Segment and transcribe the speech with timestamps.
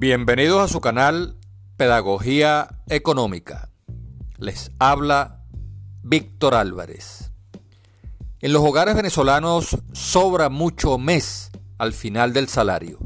[0.00, 1.34] Bienvenidos a su canal
[1.76, 3.68] Pedagogía Económica.
[4.36, 5.42] Les habla
[6.04, 7.32] Víctor Álvarez.
[8.38, 13.00] En los hogares venezolanos sobra mucho mes al final del salario.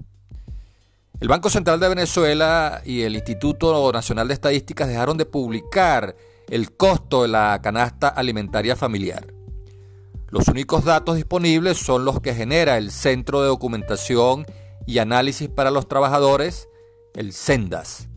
[1.19, 6.15] El Banco Central de Venezuela y el Instituto Nacional de Estadísticas dejaron de publicar
[6.51, 9.33] el costo de la canasta alimentaria familiar.
[10.29, 14.45] Los únicos datos disponibles son los que genera el Centro de Documentación
[14.87, 16.69] y Análisis para los Trabajadores,
[17.15, 18.09] el Sendas,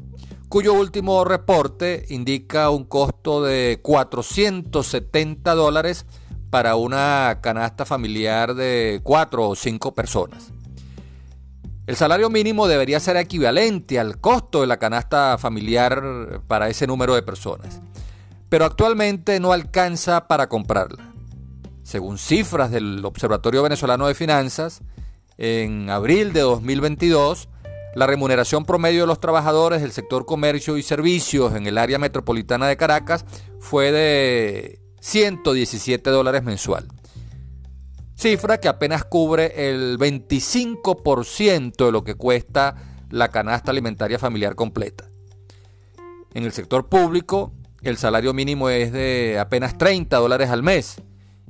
[0.49, 6.05] cuyo último reporte indica un costo de 470 dólares
[6.49, 10.51] para una canasta familiar de 4 o 5 personas.
[11.87, 17.13] El salario mínimo debería ser equivalente al costo de la canasta familiar para ese número
[17.13, 17.81] de personas,
[18.49, 21.13] pero actualmente no alcanza para comprarla.
[21.83, 24.81] Según cifras del Observatorio Venezolano de Finanzas,
[25.37, 27.49] en abril de 2022,
[27.95, 32.67] la remuneración promedio de los trabajadores del sector comercio y servicios en el área metropolitana
[32.67, 33.25] de Caracas
[33.59, 36.87] fue de 117 dólares mensual.
[38.17, 42.75] Cifra que apenas cubre el 25% de lo que cuesta
[43.09, 45.05] la canasta alimentaria familiar completa.
[46.33, 50.97] En el sector público, el salario mínimo es de apenas 30 dólares al mes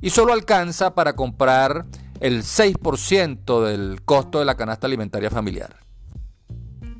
[0.00, 1.86] y solo alcanza para comprar
[2.20, 5.85] el 6% del costo de la canasta alimentaria familiar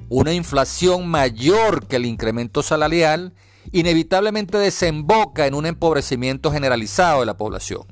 [0.09, 3.35] una inflación mayor que el incremento salarial
[3.73, 7.83] inevitablemente desemboca en un empobrecimiento generalizado de la población.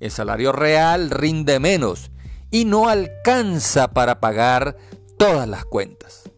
[0.00, 2.10] El salario real rinde menos
[2.50, 4.76] y no alcanza para pagar
[5.18, 6.30] todas las cuentas.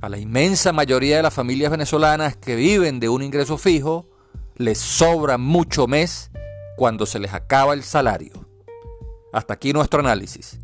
[0.00, 4.08] A la inmensa mayoría de las familias venezolanas que viven de un ingreso fijo,
[4.56, 6.30] les sobra mucho mes
[6.76, 8.48] cuando se les acaba el salario.
[9.32, 10.58] Hasta aquí nuestro análisis.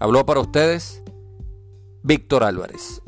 [0.00, 1.03] Habló para ustedes
[2.06, 3.03] Víctor Álvarez.